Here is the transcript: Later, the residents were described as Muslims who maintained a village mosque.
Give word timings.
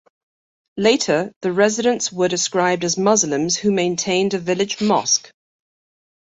Later, 0.77 1.31
the 1.43 1.51
residents 1.53 2.11
were 2.11 2.27
described 2.27 2.83
as 2.83 2.97
Muslims 2.97 3.55
who 3.57 3.71
maintained 3.71 4.33
a 4.33 4.39
village 4.39 4.81
mosque. 4.81 5.31